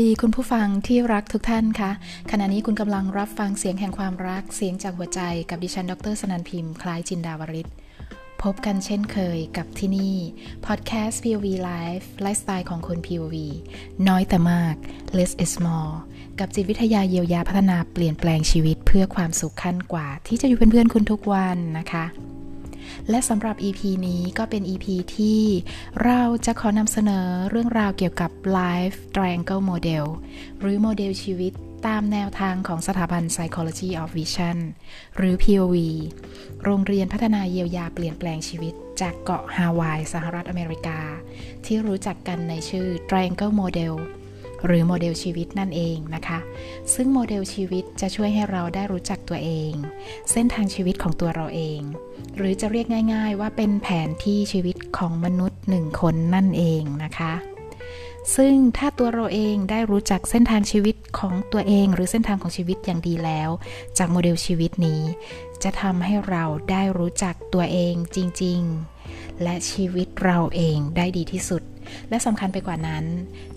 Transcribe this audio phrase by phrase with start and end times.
[0.00, 1.90] ดีคุณผู้ฟังที่รักทุกท่านคะ
[2.30, 7.66] ขณะนี้คุณกำลังรับฟังเสียงแห่งความรักเสียงจากหัวใจกับดิฉัน ดรสนันพิมพ์ คล้ายจินดาวริศ
[8.42, 10.16] พบกันเช่นเคยกับที่นี่
[10.66, 13.34] Podcast POV Live ไลฟ์สไตล์ของคน POV
[14.08, 14.74] น้อยแต่มาก
[15.16, 15.94] less is more
[16.40, 22.04] กับจิตวิทยาเยียวยาพัฒนาเปลี่ยนแปลงชีวิตเพื่อความสุขขั้นกว่า ที่จะอยู่เป็นเพื่อนคุณทุกวันนะคะ
[23.10, 25.42] และสำหรับ EP นี้ก็เป็น EP ที่
[26.04, 30.04] เราจะขอนำเสนอเรื่องราวเกี่ยวกับ Life Triangle Model
[30.60, 31.52] หรือโมเดลชีวิต
[31.86, 34.58] ตามแนวทางของสถาบัน Psychology of Vision
[35.16, 35.76] หรือ POV
[36.64, 41.00] โรงเรียนพัฒนาเยียวยาเปลี่ยนแปลงชีวิต จากเกาะฮาวายสหรัฐอเมริกา
[41.66, 43.94] ที่รู้จักกันในชื่อ Triangle Model
[44.64, 46.38] หรือโมเดลชีวิตนั่นเองนะคะ
[46.94, 49.72] ซึ่งโมเดลชีวิตจะช่วยให้เราได้รู้จักตัวเอง
[50.30, 51.80] เส้นทางชีวิตของตัวเราเอง
[52.36, 57.34] หรือจะเรียกง่าย ๆ ว่าเป็นแผนที่ชีวิตของมนุษย์หนึ่งคนนั่นเองนะคะ
[58.36, 63.50] ซึ่งถ้าตัวเราเองได้รู้จักเส้นทางชีวิตของตัวเอง หรือเส้นทางของชีวิตอย่างดีแล้ว
[63.98, 65.02] จากโมเดลชีวิตนี้
[65.62, 68.60] จะทำให้เราได้รู้จักตัวเองจริง
[69.02, 71.62] ๆ และชีวิตเราเองได้ดีที่สุด
[72.10, 73.04] และสำคัญไปกว่านั้น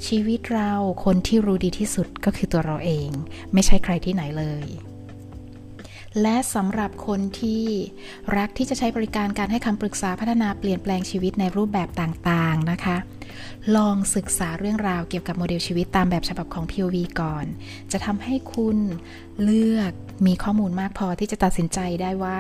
[0.08, 0.72] ชีวิตเรา
[1.06, 3.10] คนที่รู้ดีที่สุดก็คือตัวเราเอง
[3.54, 4.66] ไม่ใช่ใครที่ไหนเลย
[6.22, 7.64] และสำหรับคนที่
[8.38, 12.98] รักที่จะใช้บริการการให้คำปรึกษาพัฒนาเปลี่ยนแปลงชีวิตในรูปแบบต่างๆนะคะ
[13.76, 17.46] ลองศึกษาเรื่องราวเกี่ยวกับโมเดลชีวิตตามแบบฉบับของ POV ก่อน
[17.92, 18.78] จะทำให้คุณ
[19.44, 19.92] เลือก
[20.28, 22.40] มีข้อมูลมากพอที่จะตัดสินใจได้ว่า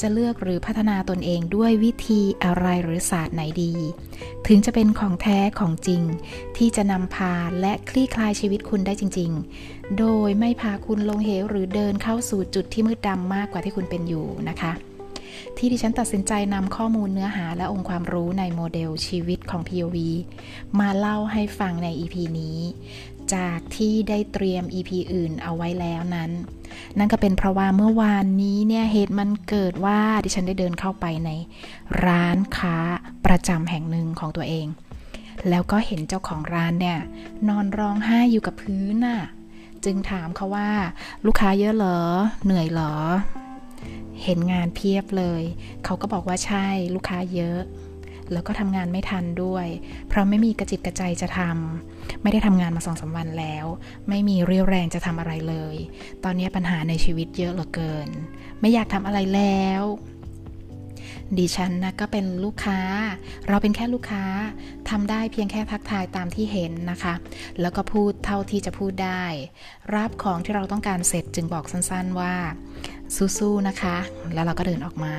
[0.00, 3.72] จะเลือกหรือพัฒนาตนเองด้วยวิธีอะไรหรือศาสตร์ไหนดี
[4.46, 6.02] ถึงจะเป็นของแท้ของจริง
[6.56, 9.30] ที่จะนำพาและคลี่คลายชีวิตคุณได้จริง
[9.64, 14.72] ๆ โดยไม่พาคุณลงเหวหรือเดินเข้าสู่จุดที่มืดดำมากกว่าที่คุณเป็นอยู่นะคะ
[15.58, 19.96] ที่ดิฉันตัดสินใจนำข้อมูลเนื้อหาและองค์ความรู้ในโมเดลชีวิตของ POV
[20.80, 22.58] มาเล่าให้ฟังใน EP นี้
[23.34, 26.30] จากที่ได้เตรียม EP อื่นเอาไว้แล้วนั้น
[26.98, 31.30] นั่นก็เป็นเพราะว่าเมื่อวานนี้เนี่ยเหตุมันเกิดว่าดิฉันได้เดินเข้าไปใน
[32.04, 32.76] ร้านค้า
[33.26, 34.66] ประจำแห่งหนึ่งของตัวเอง
[35.48, 36.98] แล้วก็เห็นเจ้าของร้านเนี่ย
[37.48, 39.20] นอนร้องไห้อยู่กับพื้นน่ะ
[39.84, 40.70] จึงถามเขาว่า
[41.26, 41.98] ลูกค้าเยอะเหรอ
[42.44, 42.94] เหนื่อยเหรอ
[44.22, 45.42] เห็นงานเพียบเลย
[45.84, 47.60] เขาก็บอกว่าใช่ลูกค้าเยอะ
[48.32, 49.66] แล้วก็ทำงานไม่ทันด้วย
[50.08, 53.66] เพราะไม่มีกระจิตกระใจจะทำไม่ได้ทำงานมาสองสาวันแล้ว
[54.08, 55.74] ไม่มีเรี่ยวแรงจะทำอะไรเลย
[56.24, 58.08] ตอนนี้ปัญหาในชีวิตเยอะเหลือเกิน
[58.60, 59.82] ไม่อยากทำอะไรแล้ว
[61.36, 62.80] ดิฉันนะก็เป็นลูกค้า
[63.48, 64.24] เราเป็นแค่ลูกค้า
[64.90, 67.14] ทำได้เพียงแค่ทักทายตามที่เห็นนะคะ
[67.60, 69.24] แล้วก็พูดเท่าที่จะพูดได้
[69.94, 72.34] รับของที่เราต้องการเสร็จจึงบอกสั้นๆว่า
[73.38, 73.96] สู้ๆนะคะ
[74.34, 75.14] แล้วเราก็เดินออกมา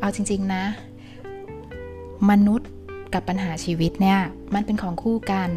[0.00, 0.64] เอาจริงๆนะ
[2.30, 2.70] มนุษย์
[3.14, 4.20] กับปัญหาชีวิตเนี่ย
[4.54, 5.50] มันเป็นของคู่กัน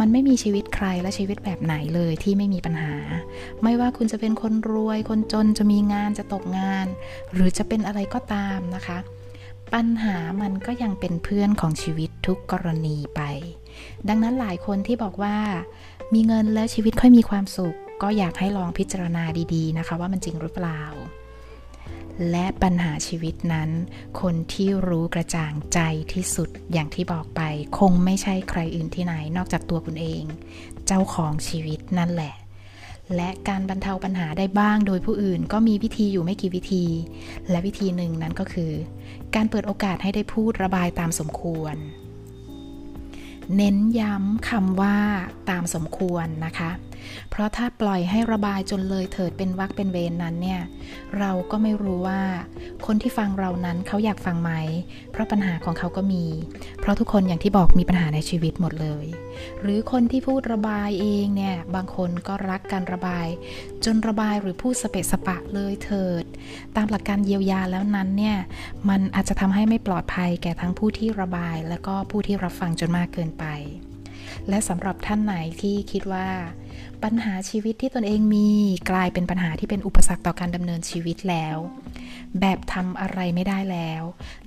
[0.00, 2.94] มันไม่มีชีวิตใครและชีวิตแบบไหนเลยที่ไม่มีปัญหา
[3.62, 6.86] ไม่ว่าคุณจะเป็นคนรวย คนจนจะมีงานจะตกงาน
[7.32, 8.98] หรือจะเป็นอะไรก็ตามนะคะ
[9.74, 13.20] ปัญหามันก็ยังเป็นเพื่อนของชีวิตทุกกรณีไป
[14.08, 15.36] ดังนั้นหลายคนที่บอกว่า
[16.14, 19.24] มีเงินแล้วชีวิตค่อยมีความสุข ก็อยากให้ลองพิจารณา
[19.54, 20.82] ดีๆ นะคะ ว่ามันจริงหรือเปล่า
[22.30, 23.70] และปัญหาชีวิตนั้น
[24.20, 25.78] คนที่รู้กระจ่างใจ
[26.12, 27.40] ที่สุดอย่างที่บอกไป
[27.78, 30.24] คงไม่ใช่ใครอื่นที่ไหนนอกจากตัวคุณเอง
[30.86, 32.34] เจ้าของชีวิตนั่นแหละ
[33.16, 36.84] และการบรรเทาปัญหาได้บ้าง โดยผู้อื่นก็มีวิธีอยู่ไม่กี่วิธี
[37.50, 38.72] และวิธีหนึ่งนั้นก็คือ
[39.34, 41.76] การเปิดโอกาสให้ได้พูดระบายตามสมควร
[43.56, 44.96] เน้นย้ำคำว่า
[45.50, 46.70] ตามสมควรนะคะ
[47.30, 50.60] เพราะถ้าปล่อยให้ระบายจนเลยเถิดเป็นวักเป็นเวรนนั้นเนี่ย
[51.18, 52.22] เราก็ไม่รู้ว่า
[52.86, 54.52] คนที่ฟังเรานั้นเขาอยากฟังไหม
[55.12, 56.24] เพราะปัญหาของเขาก็มี
[56.80, 59.06] เพราะทุกคนอย่างที่บอกมีปัญหาในชีวิตหมดเลย
[59.62, 63.26] หรือคนที่พูดระบายเองเนี่ย บางคนก็รักการระบาย
[63.84, 66.24] จนระบายหรือพูดสเปะสปะเลยเถิด
[66.76, 68.36] ตามหลักการเยียวยาแล้วนั้นเนี่ย
[68.88, 73.46] มันอาจจะทำให้ไม่ปลอดภัยแก่ทั้งผู้ที่ระบาย และก็ผู้ที่รับฟังจนมากเกินไป
[74.48, 76.28] และสำหรับท่านไหนที่คิดว่า
[77.04, 78.48] ปัญหาชีวิตที่ตนเองมี
[78.90, 81.56] กลายเป็นปัญหาที่เป็นอุปสรรคต่อการดำเนินชีวิตแล้ว
[82.40, 84.02] แบบทำอะไรไม่ได้แล้ว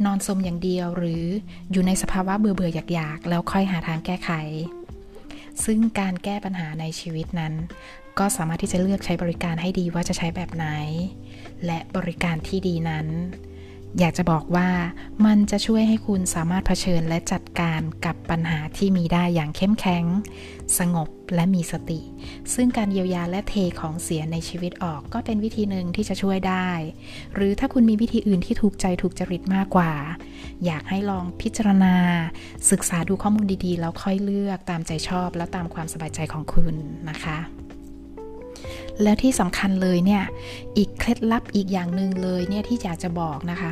[0.05, 1.23] นอนสมอย่างเดียวหรือ
[1.71, 4.31] อยู่ในสภาวะเบื่อเบื่ออยากๆ แล้วค่อยหาทางแก้ไข
[5.65, 7.53] ซึ่งการแก้ปัญหาในชีวิตนั้น
[8.19, 10.65] ก็สามารถที่จะเลือกใช้บริการให้ดีว่าจะใช้แบบไหน
[11.65, 13.07] และบริการที่ดีนั้น
[13.99, 14.69] อยากจะบอกว่า
[15.25, 20.05] มันจะช่วยให้คุณสามารถเผชิญและจัดการกับปัญหาที่มีได้อย่างเข้มแข็ง
[20.79, 21.99] สงบและมีสติ
[22.55, 26.69] ซึ่งการเยียวยาและเทของเสียในชีวิตออกก็เป็นวิธีหนึ่งที่จะช่วยได้
[27.35, 29.91] หรือถ้าคุณมีวิธีอื่นที่ถูกใจถูกจริตมากกว่า
[30.65, 31.95] อยากให้ลองพิจารณา
[32.71, 36.75] ศึกษาดูข้อมูลดีๆ แล้วค่อยเลือกตามใจชอบและตามความสบายใจของคุณ
[37.09, 37.37] นะคะ
[39.03, 40.23] แล้วที่สำคัญเลยเนี่ย
[40.77, 43.71] อีกเคล็ดลับอีกอย่างหนึ่งเลยเนี่ยที่อยากจะบอกนะคะ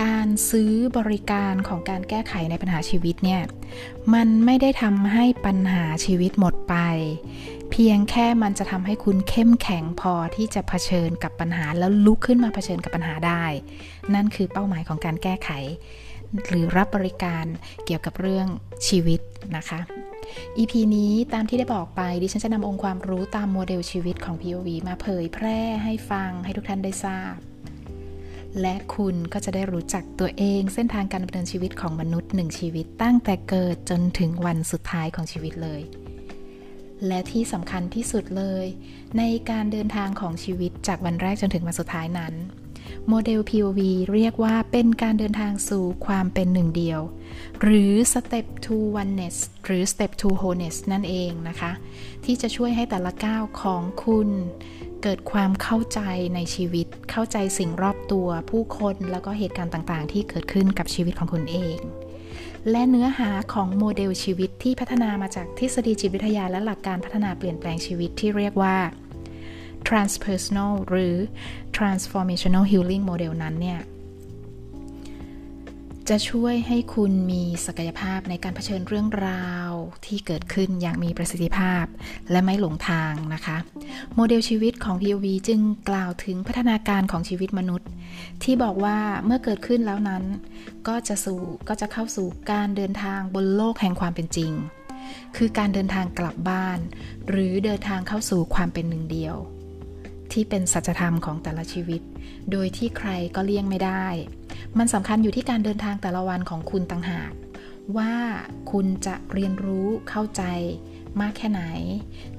[0.00, 3.42] การซื้อบริการของการแก้ไขในปัญหาชีวิตเนี่ย
[4.14, 6.74] มันไม่ได้ทำให้ปัญหาชีวิตหมดไป
[7.70, 13.44] เพียงแค่มันจะทำให้คุณเข้มแข็งพอที่จะเผชิญกับปัญหาแล้วลุกขึ้นมาเผชิญกับปัญหาได้
[14.14, 15.50] นั่นคือเป้าหมายของการแก้ไข
[16.46, 17.44] หรือรับบริการ
[17.84, 18.46] เกี่ยวกับเรื่อง
[18.88, 19.20] ชีวิต
[19.56, 19.80] นะคะ
[20.56, 27.34] EP นี้ตามที่ได้บอกไปดิฉันจะนำองค์ความรู้ตามโมเดลชีวิตของ POV มาเผยแพร่ให้ฟังให้ทุกท่านได้ทราบ
[28.60, 35.80] และคุณก็จะได้รู้จักตัวเอง เส้นทางการดำเนินชีวิตของมนุษย์หนึ่งชีวิตตั้งแต่เกิดจนถึงวันสุดท้ายของชีวิตเลย
[37.06, 38.66] และที่สำคัญที่สุดเลย
[39.18, 42.34] ในการเดินทางของชีวิตจากวันแรกจนถึงวันสุดท้ายนั้น
[43.08, 43.80] โมเดล POV
[44.12, 47.00] เรียกว่าเป็นการเดินทางสู่ความเป็นหนึ่งเดียว
[47.62, 51.72] หรือ Step to Oneness หรือ Step to Wholeness นั่นเองนะคะ
[52.24, 54.28] ที่จะช่วยให้แต่ละก้าวของคุณ
[55.02, 56.00] เกิดความเข้าใจ
[56.34, 61.78] ในชีวิต เข้าใจสิ่งรอบตัวผู้คนแล้วก็เหตุการณ์ต่างๆ ที่เกิดขึ้นกับชีวิตของคุณเอง
[62.70, 68.76] และเนื้อหาของโมเดลชีวิตที่พัฒนามาจากทฤษฎีจิตวิทยาและหลักการพัฒนาเปลี่ยนแปลงชีวิตที่เรียกว่า
[69.88, 71.16] transpersonal หรือ
[71.76, 73.80] transformational healing model นั้นเนี่ย
[76.10, 79.70] จะช่วยให้คุณมีศักยภาพในการเผชิญเรื่องราว
[80.06, 81.84] ที่เกิดขึ้นอย่างมีประสิทธิภาพ
[82.30, 83.56] และไม่หลงทางนะคะ
[84.14, 87.88] โมเดลชีวิตของ POV จึงกล่าวถึงพัฒนาการของชีวิตมนุษย์
[88.42, 90.24] ที่บอกว่าเมื่อเกิดขึ้นแล้วนั้น
[90.88, 94.52] ก็จะสู่ก็จะเข้าสู่การเดินทางบนโลกแห่งความเป็นจริง
[95.36, 96.78] คือการเดินทางกลับบ้าน
[97.28, 99.36] หรือเดินทางเข้าสู่ความเป็นหนึ่งเดียว
[100.32, 102.00] ที่เป็นสัจธรรมของแต่ละชีวิต
[102.50, 104.06] โดยที่ใครก็เลี่ยงไม่ได้
[104.78, 107.32] มันสำคัญอยู่ที่การเดินทางแต่ละวันของคุณต่างหาก
[107.96, 108.12] ว่า
[108.70, 110.42] คุณจะเรียนรู้เข้าใจ
[111.20, 111.62] มากแค่ไหน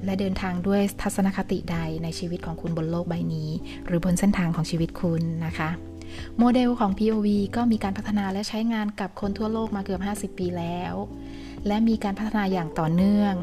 [0.04, 3.50] และเดินทางด้วยทัศนคติใดในชีวิตของคุณบนโลกใบนี้
[3.86, 5.70] หรือบนเส้นทางของชีวิตคุณนะคะ
[6.38, 10.94] โมเดลของ POV ก็มีการพัฒนาและใช้งานกับคนทั่วโลกมาเกือบ 50 ปีแล้ว
[11.66, 13.34] และมีการพัฒนาอย่างต่อเนื่อง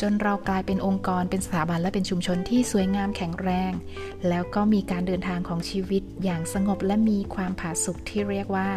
[0.00, 3.72] จนเรากลายเป็นองค์กรเป็นสถาบันและเป็นชุมชนที่สวยงามแข็งแรง
[4.28, 8.70] แล้วก็มีการเดินทางของชีวิตอย่างสงบและมีความผาสุกที่เรียกว่า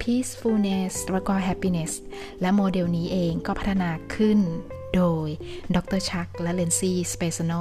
[0.00, 1.92] peacefulness แล้วก็ happiness
[2.40, 4.38] และโมเดลนี้เองก็พัฒนาขึ้น
[4.96, 5.28] โดย
[5.74, 6.00] ดร.
[6.10, 7.52] Chuck และ Lency Spezzano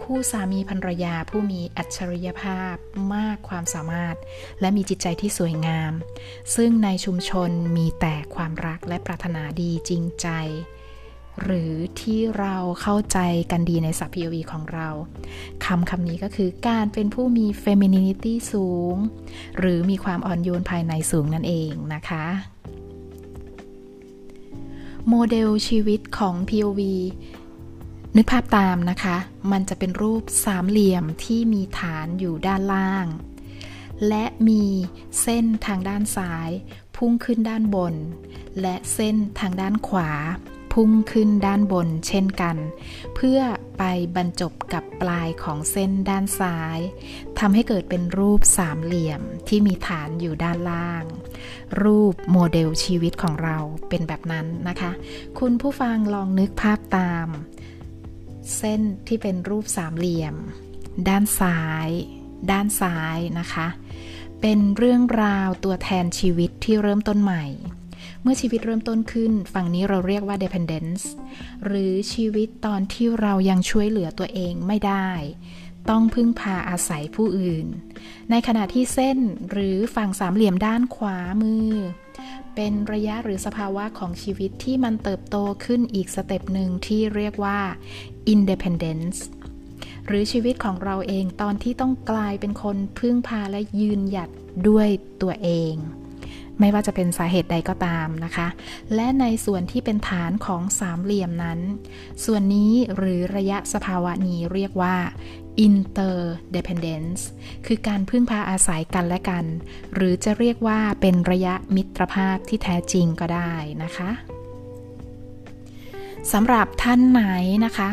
[0.00, 2.74] คู่สามีภรรยาผู้มีอัจฉริยภาพ
[3.14, 4.16] มากความสามารถ
[4.60, 5.92] และมีจิตใจที่สวยงาม
[6.56, 10.28] ซึ่งในชุมชนมีแต่ความรักและปรารถนาดีจริงใจ
[11.42, 13.18] หรือที่เราเข้าใจ
[13.50, 14.88] กันดีในศัพท์ POV ของเรา
[15.64, 18.96] คำคำนี้ก็คือการเป็นผู้มี femininity สูง
[19.58, 22.24] หรือมีความอ่อนโยนภายในสูงนั่นเองนะคะ
[25.10, 26.80] โมเดลชีวิตของ POV
[28.16, 29.16] นึกภาพตามนะคะ
[29.52, 33.06] มันจะเป็นรูปสามเหลี่ยมที่มีฐานอยู่ด้านล่าง
[34.08, 34.64] และมี
[35.22, 36.50] เส้นทางด้านซ้าย
[36.96, 37.94] พุ่งขึ้นด้านบน
[38.60, 40.10] และเส้นทางด้านขวา
[40.80, 42.56] พุ่งขึ้นด้านบนเช่นกัน
[43.14, 43.40] เพื่อ
[43.78, 43.82] ไป
[44.16, 46.78] บรรจบกับปลายของเส้นด้านซ้าย
[47.38, 51.04] ทำให้เกิดเป็นรูปสามเหลี่ยมที่มีฐานอยู่ด้านล่าง
[51.82, 53.58] รูปโมเดลชีวิตของเรา
[53.88, 54.90] เป็นแบบนั้นนะคะ
[55.38, 57.28] คุณผู้ฟังลองนึกภาพตาม
[58.56, 60.34] เส้นที่เป็นรูปสามเหลี่ยม
[61.08, 61.88] ด้านซ้าย
[62.50, 63.66] ด้านซ้ายนะคะ
[64.40, 67.44] เป็นเรื่องราวตัวแทนชีวิตที่เริ่มต้นใหม่
[68.26, 71.04] มื่อชีวิตเริ่มต้นขึ้น ฝั่งนี้เราเรียกว่า dependence
[71.66, 75.08] หรือชีวิตตอนที่เรายังช่วยเหลือตัวเองไม่ได้
[75.90, 77.66] ต้องพึ่งพาอาศัยผู้อื่น
[78.30, 79.18] ในขณะที่เส้น
[79.50, 81.70] หรือฝั่งสามเหลี่ยมด้านขวามือ
[82.54, 87.60] เป็นระยะหรือสภาวะของชีวิตที่มันเติบโตขึ้นอีก step หนึ่งที่เรียกว่า
[88.34, 89.18] independence
[90.06, 94.30] หรือชีวิตของเราเองตอนที่ต้องกลายเป็นคนพึ่งพาและยืนหยัด
[94.68, 94.88] ด้วย
[95.22, 95.74] ตัวเอง
[96.60, 98.48] ไม่ว่าจะเป็นสาเหตุใดก็ตามนะคะ
[98.94, 101.60] และในส่วนที่เป็นฐานของสามเหลี่ยมนั้น
[102.24, 104.96] ส่วนนี้หรือระยะสภาวะนี้เรียกว่า
[105.66, 107.22] interdependence
[107.66, 109.44] คือการพึ่งพาอาศัยกันและกัน
[109.94, 114.10] หรือจะเรียกว่าเป็นระยะมิตรภาพที่แท้จริงก็ได้นะคะ
[116.32, 117.22] สำหรับท่านไหน
[117.64, 117.90] นะคะ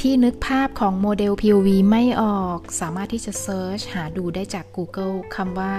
[0.00, 5.74] ที่นึกภาพของโมเดล POV ไม่ออก สามารถที่จะเซิร์ชหาดูได้จาก Google คำว่า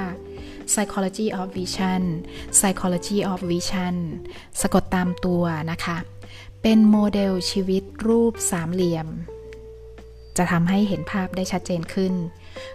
[0.72, 2.04] psychology of vision
[2.60, 3.96] psychology of vision
[4.62, 5.98] สะกดตามตัวนะคะ
[6.62, 9.08] เป็นโมเดลชีวิตรูปสามเหลี่ยม
[10.38, 12.14] จะทำให้เห็นภาพได้ชัดเจนขึ้น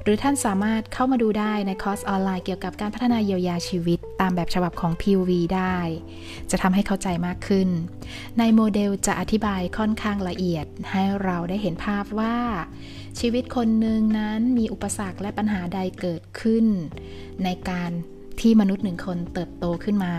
[0.02, 5.76] หรือท่านสามารถเข้ามาดูได้ในคอร์สออนไลน์เกี่ยวกับการพัฒนาเยียวยาชีวิต ตามแบบฉบับของ POV ได้
[6.50, 7.68] จะทำให้เข้าใจมากขึ้น
[8.38, 12.37] ในโมเดลจะอธิบายค่อนข้างละเอียด ให้เราได้เห็นภาพว่า
[13.20, 16.64] ชีวิตคนหนึ่งนั้นมีอุปสรรคและปัญหาใดเกิดขึ้น
[17.44, 17.90] ในการ
[18.40, 20.14] ที่มนุษย์หนึ่งคนเติบโตขึ้นมา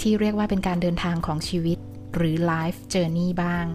[0.00, 1.78] ที่เรียกว่าเป็นการเดินทางของชีวิต
[2.14, 3.66] หรือ life journey บ้าง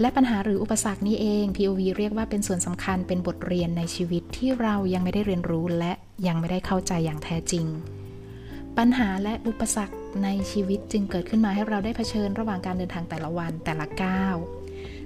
[0.00, 5.92] และปัญหาหรืออุปสรรคนี้เอง POV เรียกว่าเป็นส่วนสำคัญเป็นบทเรียนในชีวิตที่เรายังไม่ได้เรียนรู้และ
[6.26, 7.66] ยังไม่ได้เข้าใจอย่างแท้จริง
[8.78, 14.36] ปัญหาและอุปสรรคในชีวิตจึงเกิดขึ้นมาให้เราได้เผชิญระหว่างการเดินทางแต่ละวันแต่ละก้าว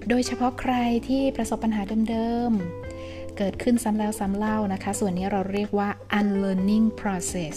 [0.08, 0.74] โดยเฉพาะใคร
[1.08, 7.56] ที่ประสบปัญหาเดิมๆเกิดขึ้นซ้ำแล้วซ้ำเล่านะคะ ส่วนนี้เราเรียกว่า unlearning process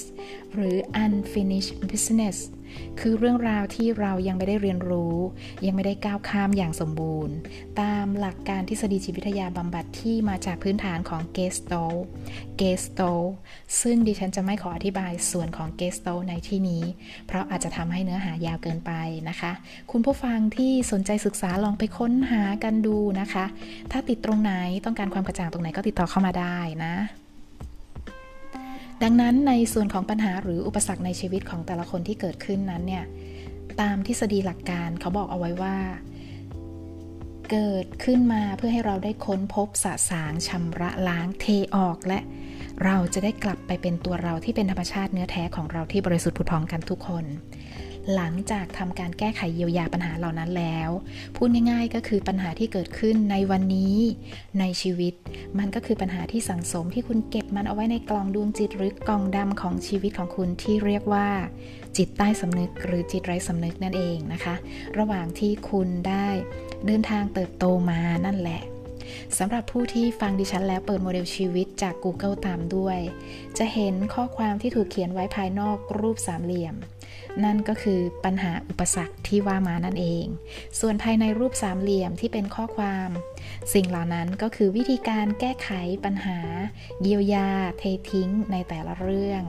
[0.53, 2.37] หรือ unfinished business
[2.99, 5.15] คือเรื่องราวที่เรายังไม่ได้เรียนรู้
[5.65, 7.35] ยังไม่ได้ก้าวข้ามอย่างสมบูรณ์
[7.81, 11.73] ตามหลักการทฤษฎีจิตวิทยาบำบัดที่มาจากพื้นฐานของเกสโต
[12.57, 13.01] เกสโต
[13.81, 16.83] ซึ่งดิฉันจะไม่ขออธิบายส่วนของเกสโตในที่นี้
[17.27, 18.91] เพราะอาจจะทำให้เนื้อหายาวเกินไป
[19.29, 19.51] นะคะ
[19.91, 23.45] คุณผู้ฟังที่สนใจศึกษาลองไปค้นหากันดูนะคะ
[23.91, 24.53] ถ้าติดตรงไหน
[24.85, 26.93] ต้องการความกระจ่างตรงไหนก็ติดต่อเข้ามาได้นะ
[29.03, 33.05] ดังนั้นในส่วนของปัญหาหรืออุปสรรคในชีวิตของแต่ละคนที่เกิดขึ้นนั้นเนี่ย
[33.81, 35.77] ตามทฤษฎีหลักการเขาบอกเอาไว้ว่า
[37.51, 42.19] เกิดขึ้นมาเพื่อให้เราได้ค้นพบสะสางชำระล้างเทออกและ
[42.85, 47.25] เราจะได้กลับไปเป็นตัวเราที่เป็นธรรมชาติเนื้อแท้ของเราที่บริสุทธิ์ผุดพองกันทุกคน
[48.15, 50.89] หลังจากทำการแก้ไขเยียวยาปัญหาเหล่านั้นแล้ว
[51.35, 53.97] พูดง่ายๆ ก็คือปัญหาที่เกิดขึ้นในวันนี้
[54.59, 55.13] ในชีวิต
[55.59, 61.27] มันก็คือปัญหาที่สังสมที่คุณเก็บมันเอาไว้ในกล่องดวงจิตหรือกล่องดำของชีวิตของคุณที่เรียกว่า
[61.97, 64.55] จิตใต้สำนึกหรือจิตไร้สำนึกนั่นเองนะคะ
[64.97, 66.27] ระหว่างที่คุณได้
[66.85, 68.61] เดินทางเติบโตมานั่นแหละ
[69.37, 72.99] สำหรับผู้ที่ฟังดิฉันแล้วเปิดโมเดลชีวิตจาก Google ตามด้วย
[73.57, 76.75] จะเห็นข้อความที่ถูกเขียนไว้ภายนอกรูปสามเหลี่ยม
[77.45, 80.25] นั่นก็คือปัญหาอุปสรรคที่ว่ามานั่นเอง
[80.79, 83.09] ส่วนภายในรูปสามเหลี่ยมที่เป็นข้อความ
[83.73, 85.69] สิ่งเหล่านั้นก็คือวิธีการแก้ไข
[86.05, 86.39] ปัญหา
[87.03, 89.43] เยียวยา เททิ้งในแต่ละเรื่อง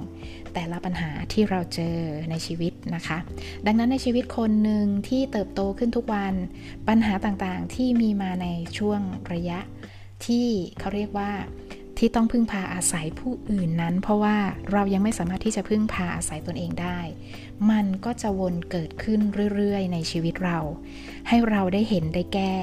[0.54, 1.98] แต่ละปัญหาที่เราเจอ
[2.30, 3.18] ในชีวิตนะคะ
[3.66, 6.34] ดังนั้นในชีวิตคนหนึ่งที่เติบโตขึ้นทุกวัน
[6.88, 8.46] ปัญหาต่างๆที่มีมาใน
[8.78, 9.00] ช่วง
[9.32, 9.60] ระยะ
[10.26, 10.46] ที่
[10.78, 11.30] เขาเรียกว่า
[11.98, 14.36] ที่ต้องพึ่งพาอาศัยผู้อื่นนั้น เพราะว่า
[14.72, 17.00] เรายังไม่สามารถที่จะพึ่งพาอาศัยตนเองได้
[17.70, 19.20] มันก็จะวนเกิดขึ้น
[19.54, 20.58] เรื่อยๆ ในชีวิตเรา
[21.28, 22.54] ให้เราได้เห็นได้แก้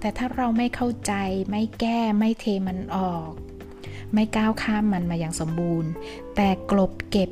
[0.00, 1.12] แต่ถ้าเราไม่เข้าใจ
[1.50, 3.30] ไม่แก้ไม่เทมันออก
[4.14, 5.90] ไม่ก้าวข้ามมันมาอย่างสมบูรณ์
[6.36, 7.30] แต่กลบเก็บ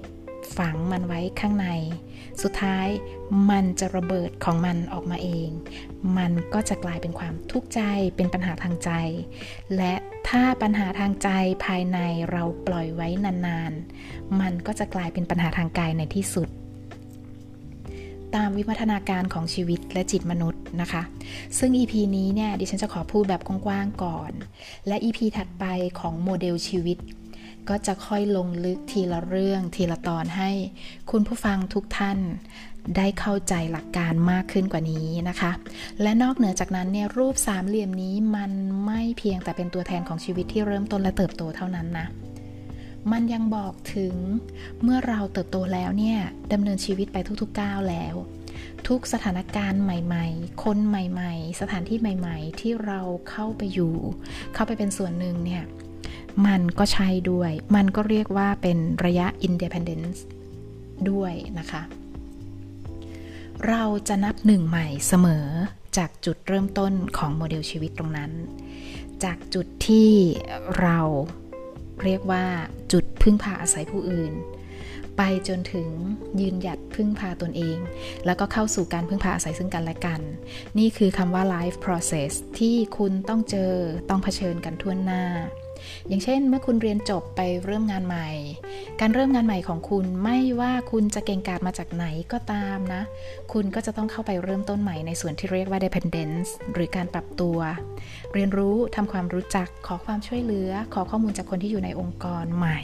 [0.58, 1.68] ฝังมันไว้ข้างใน
[2.42, 2.88] สุดท้าย
[3.50, 5.48] มันจะระเบิดของมันออกมาเอง
[6.18, 7.80] มันก็จะกลายเป็นความทุกข์ใจ
[8.16, 8.90] เป็นปัญหาทางใจ
[9.76, 9.94] และ
[10.28, 11.28] ถ้าปัญหาทางใจ
[11.64, 11.98] ภายใน
[12.30, 16.48] เราปล่อยไว้นานๆ มันก็จะกลายเป็นปัญหาทางกายในที่สุด
[18.34, 21.02] ตามวิวัฒนาการของชีวิตและจิตมนุษย์นะคะ
[21.58, 24.32] ซึ่ง EP นี้เนี่ยดิฉันจะขอพูดแบบกว้างๆก่อน
[24.86, 25.64] และ EP ถัดไป
[26.00, 26.98] ของโมเดลชีวิต
[27.68, 30.50] ก็จะค่อยลงลึกทีละเรื่องทีละตอนให้
[31.10, 32.18] คุณผู้ฟังทุกท่าน
[32.96, 35.52] ได้เข้าใจหลักการมากขึ้นกว่านี้นะคะ
[36.02, 38.52] และนอกเหนือจากนั้นเนี่ยรูปสามเหลี่ยมนี้มัน
[38.86, 42.06] ไม่เพียงแต่เป็นตัวแทนของชีวิตที่เริ่มต้นและเติบโตเท่านั้นนะ
[43.12, 44.14] มันยังบอกถึง
[44.82, 46.18] เมื่อเราเติบโตแล้วเนี่ย
[46.52, 48.14] ดำเนินชีวิตไปทุกๆก้าวแล้ว
[48.88, 53.00] ทุกสถานการณ์ใหม่ๆ คนใหม่ๆ สถานที่ใหม่ๆ ที่เรา
[53.30, 53.94] เข้าไปอยู่
[54.54, 55.64] เข้าไปเป็นส่วนหนึ่งเนี่ย
[56.46, 60.18] มันก็ใช่ด้วย มันก็เรียกว่าเป็นระยะ independence
[61.10, 61.82] ด้วยนะคะ
[63.68, 65.46] เราจะนับหนึ่งใหม่เสมอ
[65.96, 68.32] จากจุดเริ่มต้นของโมเดลชีวิตตรงนั้น
[69.24, 70.10] จากจุดที่
[70.80, 71.00] เรา
[72.04, 72.44] เรียกว่า
[72.92, 74.32] จุดพึ่งพาอาศัยผู้อื่น
[75.16, 75.88] ไปจนถึง
[76.40, 77.78] ยืนหยัดพึ่งพาตนเอง
[78.26, 80.20] แล้วก็เข้าสู่การพึ่งพาอาศัยซึ่งกันและกัน
[80.78, 83.72] นี่คือคำว่า life process ที่คุณต้องเจอ
[84.10, 85.24] ต้องเผชิญกันทั่วหน้า
[86.08, 88.28] อย่างเช่น เมื่อคุณเรียนจบไปเริ่มงานใหม่
[89.00, 93.02] การเริ่มงานใหม่ของคุณไม่ว่าคุณจะเก่งกาจมาจากไหนก็ตามนะ
[93.52, 97.58] คุณก็จะต้องเข้าไปเริ่มต้นใหม่ในส่วนที่เรียกว่า dependence หรือการปรับตัว
[98.34, 102.80] เรียนรู้ทำความรู้จักขอความช่วยเหลือ ขอข้อมูลจากคนที่อยู่ในองค์กรใหม่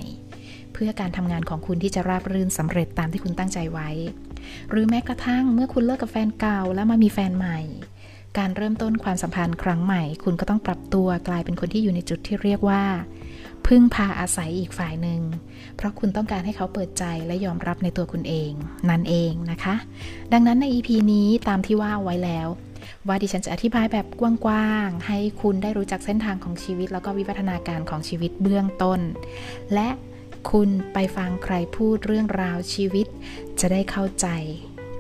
[0.73, 3.89] เพื่อการทำงานของคุณที่จะราบรื่นสำเร็จตามที่คุณตั้งใจไว้
[4.71, 7.61] หรือแม้กระทั่งเมื่อคุณเลิกกับแฟนเก่าแล้วมามีแฟนใหม่
[8.39, 12.83] การเริ่มต้นความสัมพันธ์ครั้งใหม่ คุณก็ต้องปรับตัวกลายเป็นคนที่อยู่ในจุดที่เรียกว่า
[13.67, 15.21] พึ่งพาอาศัยอีกฝ่ายหนึ่ง
[15.77, 18.53] เพราะคุณต้องการให้เขาเปิดใจและยอมรับในตัวคุณเอง
[18.91, 19.75] นั่นเองนะคะ
[20.33, 22.49] ดังนั้นใน EP นี้ตามที่ว่าไว้แล้ว
[23.09, 29.01] ว่าดิฉันจะอธิบายแบบกว้างๆ ให้คุณได้รู้จักเส้นทางของชีวิต แล้วก็วิวัฒนาการของชีวิตเบื้องต้น
[29.75, 29.89] และ
[30.51, 33.07] คุณไปฟังใครพูดเรื่องราวชีวิต
[33.61, 34.27] จะได้เข้าใจ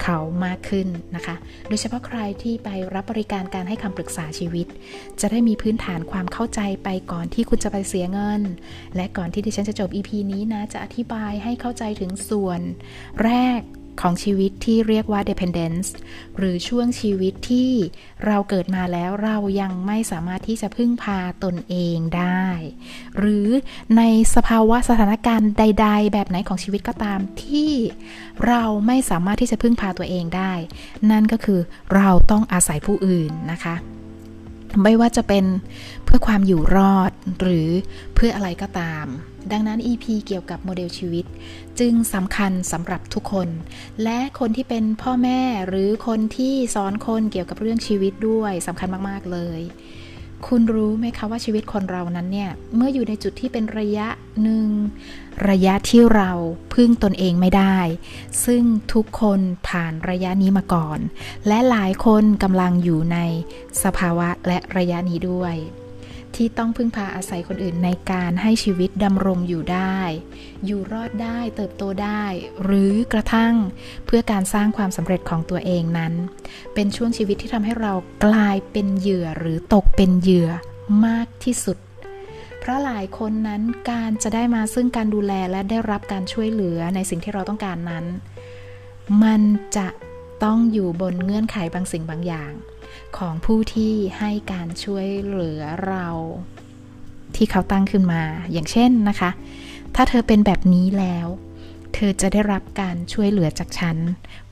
[0.02, 1.36] เขามากขึ้นนะคะ
[1.68, 4.66] โดยเฉพาะใครที่ไปรับบริการการให้คำปรึกษาชีวิต
[5.20, 8.42] จะได้มีพื้นฐานความเข้าใจไปก่อนที่คุณจะไปเสียเงิน
[8.96, 12.60] และก่อนที่ดิฉันจะจบ EP นี้นะ จะอธิบายให้เข้าใจถึงส่วน
[13.24, 13.60] แรก
[14.00, 15.88] ของชีวิตที่เรียกว่า dependence
[16.36, 17.70] หรือช่วงชีวิตที่
[18.26, 22.46] เราเกิดมาแล้วเรายังไม่สามารถที่จะพึ่งพาตนเองได้
[23.18, 23.48] หรือ
[23.96, 24.02] ใน
[24.34, 27.72] สภาวะสถานการณ์ใด ๆ แบบไหนของชีวิตก็ตามที่
[28.46, 30.52] เราไม่สามารถที่จะพึ่งพาตัวเองได้
[31.10, 31.60] นั่นก็คือ
[31.94, 33.76] เราต้องอาศัยผู้อื่นนะคะ
[34.82, 35.44] ไม่ว่าจะเป็น
[36.04, 37.68] เพื่อความอยู่รอดหรือ
[38.14, 39.06] เพื่ออะไรก็ตาม
[39.52, 41.24] ดังนั้น EP เกี่ยวกับโมเดลชีวิต
[41.80, 43.48] จึงสำคัญสำหรับทุกคน
[44.02, 49.60] และคนที่เป็นพ่อแม่หรือคนที่สอนคนเกี่ยวกับเรื่องชีวิตด้วยสำคัญมาก ๆ เลย
[50.46, 54.08] คุณรู้ไหมคะว่าชีวิตคนเรานั้นเนี่ย เมื่ออยู่ในจุดที่เป็นระยะ
[54.42, 54.68] หนึ่ง
[55.48, 56.30] ระยะที่เรา
[56.74, 57.78] พึ่งตนเองไม่ได้
[58.44, 60.98] ซึ่งทุกคนผ่านระยะนี้มาก่อน
[61.46, 63.18] และหลายคนกำลังอยู่ใน
[63.82, 65.54] สภาวะและระยะนี้ด้วย
[66.36, 69.98] ที่ต้องพึ่งพาอาศัยคนอื่นในการให้ชีวิตดำรงอยู่ได้
[70.66, 72.24] อยู่รอดได้เติบโตได้
[72.62, 73.54] หรือกระทั่ง
[74.06, 76.12] เพื่อการสร้างความสำเร็จของตัวเองนั้น
[76.74, 77.92] เป็นช่วงชีวิตที่ทำให้เรา
[78.24, 80.48] กลายเป็นเหยื่อหรือตกเป็นเหยื่อ
[81.06, 81.78] มากที่สุด
[82.58, 88.04] เพราะหลายคนนั้นการจะได้มาซึ่งการดูแลและได้รับการช่วยเหลือในสิ่งที่เราต้องการนั้น
[89.22, 89.42] มัน
[89.76, 89.88] จะ
[90.44, 92.52] ต้องอยู่บนเงื่อนไขบางสิ่งบางอย่าง
[93.18, 96.08] ของผู้ที่ให้การช่วยเหลือเรา
[97.36, 99.30] ที่เขาตั้งขึ้นมา อย่างเช่นนะคะ
[99.94, 101.26] ถ้าเธอเป็นแบบนี้แล้ว
[101.94, 103.96] เธอจะได้รับการช่วยเหลือจากฉัน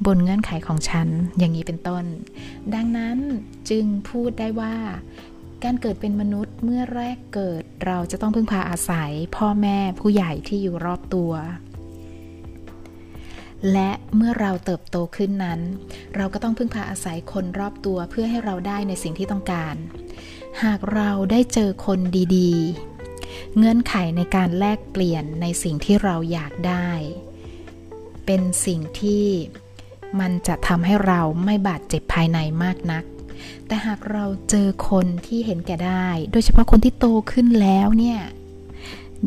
[0.07, 2.05] บนเงื่อนไขของฉัน อย่างนี้เป็นต้น
[2.75, 3.19] ดังนั้น
[3.71, 4.77] จึงพูดได้ว่า
[5.65, 11.33] การเกิดเป็นมนุษย์เมื่อแรกเกิดเราจะต้องพึ่งพาอาศัย พ่อแม่ผู้ใหญ่ที่อยู่รอบตัว
[13.73, 15.61] และเมื่อเราเติบโตขึ้นนั้น
[16.17, 19.75] เราก็ต้องพึ่งพาอาศัยคนรอบตัวเพื่อให้เราได้ในสิ่งที่ต้องการ
[20.65, 22.01] หากเราได้เจอคน
[22.37, 26.91] ดีๆ เงื่อนไขในการแลกเปลี่ยนในสิ่งที่เราอยากได้
[28.27, 29.27] เป็นสิ่งที่
[30.21, 33.05] มันจะทำให้เราไม่บาดเจ็บภายในมากนัก
[33.67, 38.21] แต่หากเราเจอคนที่เห็นแก่ได้ โดยเฉพาะคนที่โตขึ้นแล้วเนี่ย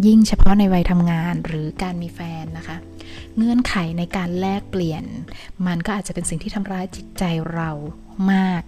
[0.06, 2.78] ยิ่งเฉพาะในวัยทำงานหรือการมีแฟนนะคะ
[3.38, 5.04] เงื่อนไขในการแลกเปลี่ยน
[5.68, 7.70] มันก็อาจจะเป็นสิ่งที่ทำร้ายจิตใจเรา
[8.32, 8.62] มาก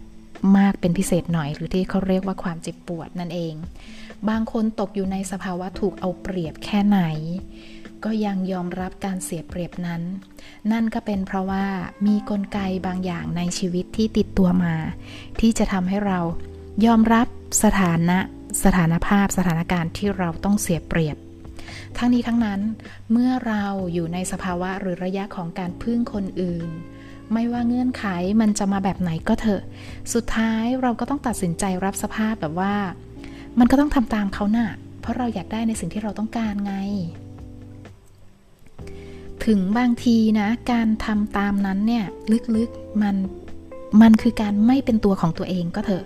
[0.58, 3.54] มากเป็นพิเศษหน่อยหรือที่เขาเรียกว่าความเจ็บปวดนั่นเอง
[4.30, 7.02] บางคนตกอยู่ในสภาวะถูกเอาเปรียบแค่ไหน
[8.04, 10.02] ก็ยังยอมรับการเสียเปรียบนั้น
[10.72, 11.66] นั่นก็เป็นเพราะว่า
[12.06, 14.76] มีกลไกบางอย่างในชีวิตที่ติดตัวมา
[15.40, 16.20] ที่จะทำให้เรา
[16.86, 17.28] ยอมรับ
[17.64, 18.18] สถานะ
[18.64, 21.18] สถานภาพสถานการณ์ที่เราต้องเสียเปรียบ
[21.98, 22.60] ทั้งนี้ทั้งนั้น
[23.12, 26.70] เมื่อเราอยู่ในสภาวะหรือระยะของการพึ่งคนอื่น
[27.34, 28.06] ไม่ว่าเงื่อนไข
[28.42, 29.62] มันจะมาแบบไหนก็เถอะ
[30.14, 32.76] สุดท้ายเราก็ต้องตัดสินใจรับสภาพแบบว่า
[33.60, 34.70] มันก็ต้องทำตามเขานะ่ะ
[35.02, 36.76] เพราะเราอยากได้ในสิ่งที่เราต้องการไง
[39.46, 42.06] ถึงบางทีนะ การทำตามนั้นเนี่ย
[42.56, 43.16] ลึกๆมัน
[44.02, 46.06] มันคือการไม่เป็นตัวของตัวเองก็เถอะ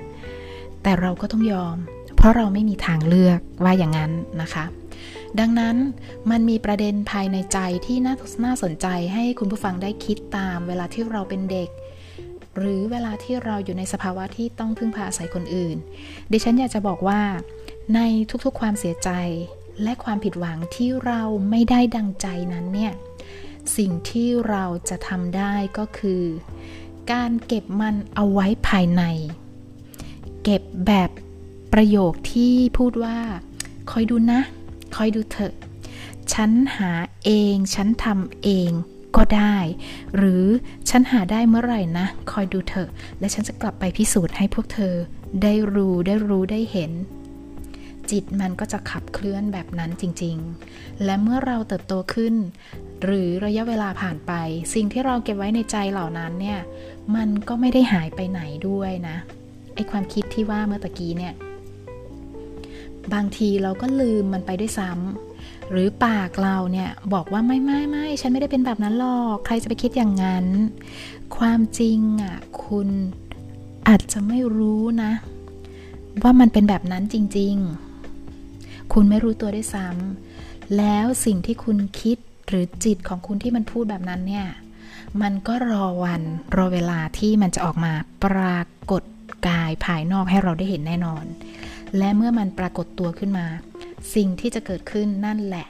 [0.84, 1.78] แต่เราก็ต้องยอม
[2.16, 4.66] เพราะเราไม่มีทางเลือกว่าอย่างนั้นนะคะ
[5.40, 5.76] ดังนั้น
[6.32, 11.70] มันมีประเด็นภายในใจที่น่านาสนใจให้คุณผู้ฟังได้คิดตามเวลาที่เราเป็นเด็ก
[12.58, 15.78] หรือเวลาที่เราอยู่ในสภาวะที่ต้องพึ่งพาอาศัยคนอื่น
[16.32, 17.22] ดิฉันอยากจะบอกว่า
[17.96, 18.00] ใน
[18.46, 19.10] ทุกๆความเสียใจ
[19.84, 22.94] และความผิดหวังที่เราไม่ได้ดังใจนั้นเนี่ย
[23.78, 26.24] สิ่งที่เราจะทำได้ก็คือ
[27.12, 29.04] การเก็บมันเอาไว้ภายใน
[30.44, 31.10] เก็บแบบ
[31.74, 33.18] ประโยคที่พูดว่า
[33.92, 34.42] คอยดูนะ
[34.96, 35.54] คอยดูเถอะ
[36.34, 36.92] ฉันหา
[37.26, 38.72] เอง ฉันทำเอง
[39.16, 39.58] ก็ได้
[40.16, 40.46] หรือ
[40.90, 44.94] ฉันหาได้เมื่อไหร่นะ คอยดูเถอะ และฉันจะกลับไปพิสูจน์ให้พวกเธอ
[45.44, 46.92] ได้รู้ได้รู้ได้เห็น
[48.12, 50.38] จิตมันก็จะขับเคลื่อนแบบนั้นจริง
[50.72, 52.36] ๆ และเมื่อเราเติบโตขึ้น
[53.04, 54.34] หรือระยะเวลาผ่านไป
[54.74, 56.60] สิ่งที่เราเก็บไว้ในใจเหล่านั้นเนี่ย
[57.16, 59.18] มันก็ไม่ได้หายไปไหนด้วยนะ
[59.76, 61.34] ไอความคิดที่ว่าเมื่อตะกี้เนี่ย
[63.14, 70.46] บางทีเราก็ลืมมันไปด้วยซ้ำหรือปากเราเนี่ยบอกว่าไม่ไม่ไม่ฉันไม่ได้เป็นแบบนั้นหรอกใครจะไปคิดอย่างนั้น
[71.38, 72.90] ความจริงอะคุณ
[73.88, 75.12] อาจจะไม่รู้นะ
[76.24, 77.56] ว่ามันเป็นแบบนั้นจริง
[78.26, 84.48] ๆ คุณไม่รู้ตัวได้ซ้ำแล้วสิ่งที่คุณคิดหรือจิตของคุณที่มันพูดแบบนั้นเนี่ย
[85.22, 86.22] มันก็รอวัน
[86.58, 87.94] รอเวลาที่มันจะออกมา
[88.26, 88.60] ปรา
[88.92, 89.04] กฏ
[89.48, 91.26] กายภายนอกให้เราได้เห็นแน่นอน
[91.98, 93.48] และเมื่อมันปรากฏตัวขึ้นมา
[94.16, 95.68] สิ่งที่จะเกิดขึ้นนั่นแหละ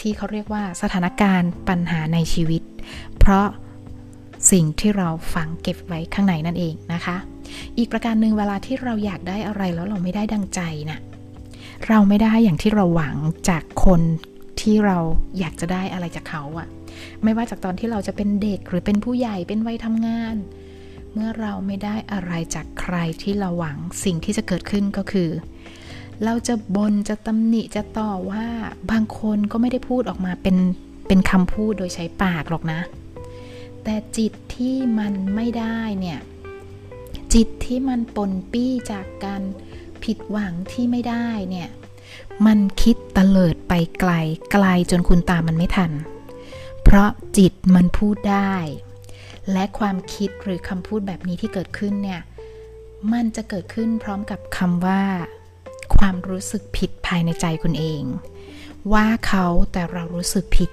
[0.00, 2.62] ที่เขาเรียกว่าสถานการณ์ปัญหาในชีวิต
[3.18, 3.46] เพราะ
[4.52, 7.16] สิ่งที่เราฝังเก็บไว้ข้างในนั่นเองนะคะ
[7.78, 10.98] อีกประการหนึ่งเวลาที่เราอยากได้อะไรแล้วเราไม่ได้ดังใจนะ่ะ
[11.88, 13.16] เราไม่ได้อย่างที่เราหวัง
[13.48, 14.00] จากคน
[14.60, 14.98] ที่เรา
[15.38, 16.68] อยากจะได้อะไรจากเขาอะ
[17.24, 20.36] ไม่ว่าจากตอนที่เราจะเป็นเด็กหรือเป็นผู้ใหญ่เป็นวัยทำงาน
[21.12, 25.28] เมื่อเราไม่ได้อะไรจากใครที่เราหวังสิ่งที่จะเกิดขึ้นก็คือ
[26.24, 28.46] เราจะบนจะตำหนิจะต่อว่า
[28.90, 30.56] บางคนก็ไม่ได้พูดออกมาเป็น
[31.06, 32.80] เป็นคำพูดโดยใช้ปากหรอกนะ
[33.84, 36.20] แต่จิตที่มันไม่ได้เนี่ย
[37.34, 39.42] จิตที่มันปนปี้จากการ
[40.04, 41.68] ผิดหวังที่ไม่ได้เนี่ย
[42.46, 44.12] มันคิดเตลิดไปไกล
[44.52, 45.92] ไกลจนคุณตามมันไม่ทัน
[46.82, 48.54] เพราะจิตมันพูดได้
[49.52, 52.20] และความคิดหรือคำพูดแบบนี้ที่เกิดขึ้นเนี่ย
[53.12, 55.02] มันจะเกิดขึ้นพร้อมกับคำว่า
[55.96, 58.02] ความรู้สึกผิดภายในใจคุณเอง
[58.92, 60.70] ว่าเขาแต่เรารู้สึกผิด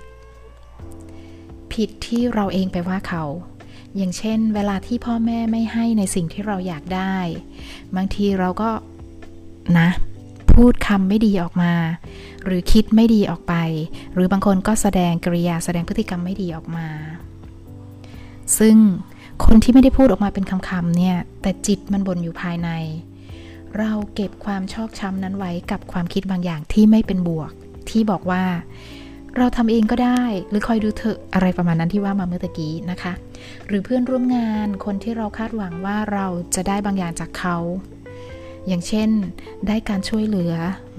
[1.74, 3.24] ผิดที่เราเองไปว่าเขา
[3.98, 7.16] อย่างเช่น เวลาที่พ่อแม่ไม่ให้ในสิ่งที่เราอยากได้
[7.96, 8.70] บางทีเราก็
[9.80, 9.90] นะ
[10.54, 11.74] พูดคำไม่ดีออกมา
[12.46, 13.56] หรือคิดไม่ดีออกไป
[14.14, 16.88] หรือบางคนก็แสดงกริยาแสดงพฤติกรรมไม่ดีออกมา
[18.58, 18.76] ซึ่ง
[19.46, 22.70] คนที่ไม่ได้พูดออกมาเป็นคำๆเนี่ย แต่จิตมันบ่นอยู่ภายใน
[23.78, 27.52] เราเก็บความชอกช้ำนั้นไว้กับความคิดบางอย่างที่ไม่เป็นบวก
[27.90, 28.44] ที่บอกว่า
[29.38, 33.14] เราทำเองก็ได้หรือคอยดูเถอะอะไรประมาณนั้นที่ว่ามาเมื่อกี้นะคะ
[33.68, 37.58] หรือเพื่อนร่วมงานคนที่เราคาดหวังว่าเราจะได้บางอย่างจากเขา
[38.68, 39.10] อย่างเช่น
[39.68, 40.54] ได้การช่วยเหลือ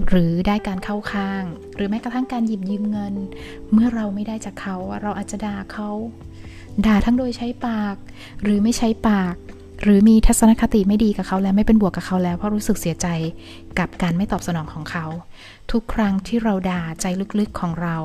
[0.09, 1.43] หรือได้การเข้าข้าง
[1.75, 3.15] หรือแม้กระทั่งการหยิบยืมเงิน
[3.73, 5.91] เมื่อเราไม่ได้จากเขา เราอาจจะด่าเขา
[6.87, 7.97] ด่าทั้งโดยใช้ปาก
[8.43, 9.37] หรือไม่ใช้ปาก
[9.83, 13.07] หรือมีทัศนคติไม่ดีกับเขาแล้วไม่เป็นบวกกับเขาแล้วเพราะรู้สึกเสียใจ
[13.79, 15.07] กับการไม่ตอบสนองของเขา
[15.71, 17.07] ทุกครั้งที่เราด่าใจ
[17.39, 17.97] ลึกๆของเรา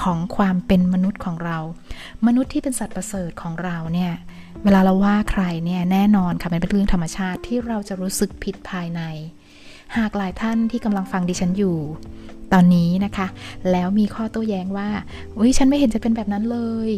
[0.00, 1.58] ของความเป็นมนุษย์ของเรา
[2.26, 4.12] มนุษย์ที่เป็นสัตว์ประเสริฐของเราเนี่ย
[4.64, 9.02] เวลาเราว่าใครเนี่ยแน่นอนค่ะมันเป็นเรื่องธรรมชาติที่เราจะรู้สึกผิดภายใน
[9.96, 11.76] หากหลายท่านที่กำลังฟังดิฉันอยู่
[12.52, 13.26] ตอนนี้นะคะ
[13.70, 14.88] แล้วมีข้อโต้แย้งว่า
[15.38, 16.90] อุ้ยฉันไม่เห็นจะเป็นแบบนั้นเลย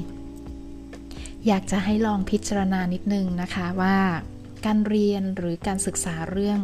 [1.46, 3.98] อยากจะให้ลองพิจารณานิดนึงนะคะว่า
[4.64, 6.58] การเรียนหรือการศึกษาเรื่อง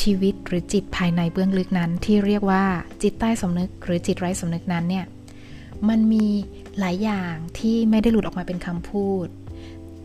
[0.00, 2.64] ชีวิตหรือจิตภายในเบื้องลึกนั้น ที่เรียกว่า
[3.02, 5.06] จิตใต้สำนึกหรือจิตไร้สำนึกนั้นเนี่ย
[5.88, 6.26] มันมี
[6.78, 9.26] หลายอย่างที่ไม่ได้หลุดออกมาเป็นคำพูด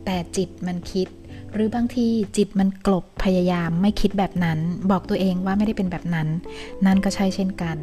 [0.06, 1.08] แต่จิตมันคิด
[1.53, 4.59] หรือบางทีจิตมันกลบพยายามไม่คิดแบบนั้น
[4.91, 6.27] บอกตัวเองว่าไม่ได้เป็นแบบนั้น
[6.85, 7.77] นั่นก็ใช่เช่นกัน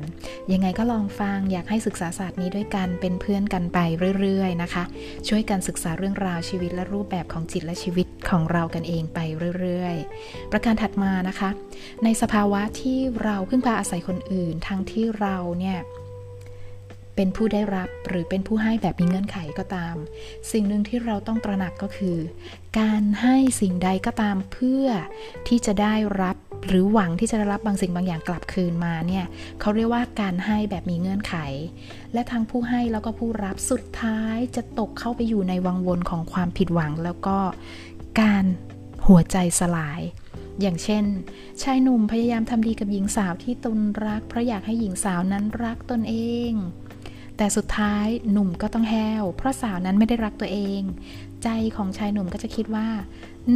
[0.53, 3.79] ยังไงก็ลองฟังอยากให้ศึกษาศาสตร์นี้ด้วยกันเป็นเพื่อนกันไป
[4.21, 4.85] เรื่อยๆนะคะ
[5.29, 9.19] ช่วยกันศึกษาเรื่องราวชีวิตและรูปแบบของจิตและชีวิตของเรากันเองไป
[9.59, 11.51] เรื่อยๆ ประการถัดมานะคะ
[12.05, 15.79] ในสภาวะที่เราพึ่งพาอาศัยคนอื่น ทั้งที่เราเนี่ย
[17.23, 19.97] เป็นผู้ได้รับหรือเป็นผู้ให้แบบมีเงื่อนไขก็ตาม
[20.53, 22.19] สิ่งหนึ่งที่เราต้องตระหนักก็คือ
[22.79, 24.87] การให้สิ่งใดก็ตามเพื่อ
[25.49, 29.25] ที่จะได้รับหรือหวังที่จะได้รับบางสิ่งบางอย่างกลับคืนมาเนี่ย
[29.61, 31.35] เขาเรียกว่าการให้แบบมีเงื่อนไข
[32.13, 37.39] และทั้งผู้ให้แล้วก็ผู้รับสุดท้ายจะตกเข้าไปอยู่ในวังวนของความผิดหวัง แล้วก็
[38.21, 38.45] การ
[39.07, 40.01] หัวใจสลาย
[40.61, 41.05] อย่างเช่น
[41.63, 46.15] ชายหนุ่มพยายามทำดีกับหญิงสาวที่ตนรักเพราะอยากให้หญิงสาวนั้นรักตนเอ
[46.51, 46.53] ง
[47.41, 50.83] แต่สุดท้ายหนุ่มก็ต้องแห้ว เพราะสาวนั้นไม่ได้รักตัวเอง
[51.43, 52.89] ใจของชายหนุ่มก็จะคิดว่า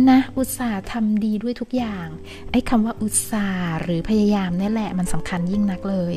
[0.09, 2.07] นะ อุตส่าห์ทำดีด้วยทุกอย่าง
[2.51, 6.15] ไอ้คำว่าอุตส่าห์หรือพยายามนี่แหละมันสำคัญยิ่งนักเลย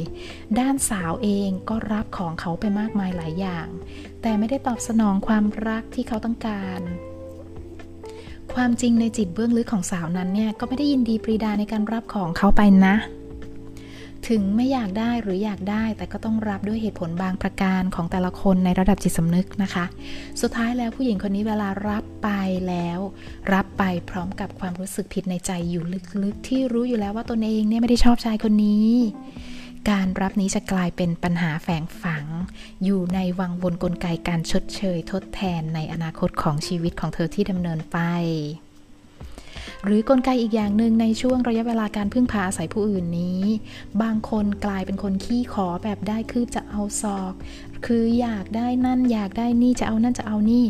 [0.60, 3.68] ด้านสาวเองก็รับของเขาไปมากมายหลายอย่าง
[4.22, 6.82] แต่ไม่ได้ตอบสนองความรักที่เขาต้องการ
[8.54, 12.96] ความจริงในจิตเบื้องลึกของสาวนั้นเนี่ยก็ไม่ได้ยินดีปรีดาในการรับของเขาไปนะ
[14.30, 19.86] ถึงไม่อยากได้หรืออยากได้ แต่ก็ต้องรับด้วยเหตุผลบางประการของแต่ละคนในระดับจิตสำนึกนะคะ
[20.42, 22.30] สุดท้ายแล้วผู้หญิงคนนี้เวลารับไป
[22.68, 23.00] แล้ว
[23.54, 25.84] รับไปพร้อมกับความรู้สึกผิดในใจอยู่
[26.24, 28.90] ลึกๆ ที่รู้อยู่แล้วว่าตนเองเนี่ยไม่ได้ชอบชายคนนี้
[29.90, 32.26] การรับนี้จะกลายเป็นปัญหาแฝงฝัง
[32.84, 37.98] อยู่ในวังวนกลไกการชดเชยทดแทนในอนาคตของชีวิตของเธอที่ดำเนินไป
[39.88, 43.42] หรือกลไกอีกอย่างหนึ่งในช่วงระยะเวลาการพึ่งพาอาศัยผู้อื่นนี้
[44.02, 47.34] บางคนกลายเป็นคนขี้ขอแบบได้คืบจะเอาศอก
[47.86, 50.66] คืออยากได้นั่นอยากได้นี่จะเอานั่นจะเอานี่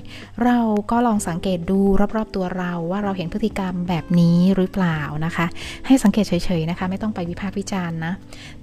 [0.45, 0.59] เรา
[0.91, 1.79] ก็ลองสังเกตดู
[2.15, 5.45] รอบๆตัวเราว่าเราเห็นพฤติกรรมแบบนี้หรือเปล่านะคะ
[5.85, 8.13] ให้สังเกตเฉยๆนะคะ ไม่ต้องไปวิพากษ์วิจารณ์นะ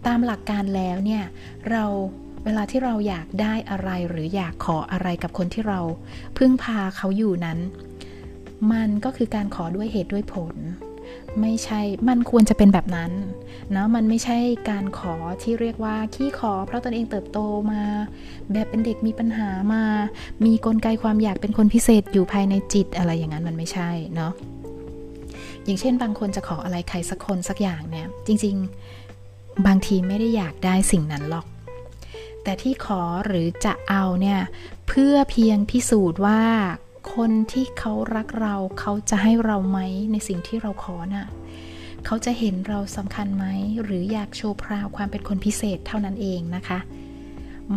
[0.07, 1.23] ตามหลักการแล้วเนี่ย
[1.71, 1.85] เรา
[2.45, 5.81] เวลาที่เราอยากได้อะไรหรืออยากขออะไรกับคนที่เรา
[6.39, 7.59] พึ่งพาเขาอยู่นั้น
[8.73, 10.57] มันก็คือการขอด้วยเหตุด้วยผล
[11.41, 13.13] ไม่ใช่ มันควรจะเป็นแบบนั้น
[13.77, 14.39] นะมันไม่ใช่
[14.71, 17.39] การขอที่เรียกว่าขี้ขอ เพราะตนเองเติบโต
[17.73, 17.83] มา
[18.53, 19.83] แบบเป็นเด็กมีปัญหามา
[20.45, 24.33] มีกลไกความอยากเป็นคนพิเศษอยู่ภายในจิตอะไรอย่างนั้นมันไม่ใช่เนาะ
[25.65, 28.57] อย่างเช่น บางคนจะขออะไรใครสักคนสักอย่างเนี่ยจริง
[29.11, 31.47] ๆ บางทีไม่ได้อยากได้สิ่งนั้นหรอก
[32.43, 34.41] แต่ที่ขอหรือจะเอาเนี่ย
[34.89, 36.43] เพื่อเพียงพิสูจน์ว่า
[37.13, 39.79] คนที่เขารักเรา เขาจะให้เราไหม
[40.13, 41.27] ในสิ่งที่เราขอนะ่ะ
[42.07, 43.47] เขาจะเห็นเราสำคัญไหม
[43.83, 46.79] หรืออยากโชว์พราวความเป็นคนพิเศษเท่านั้นเองนะคะ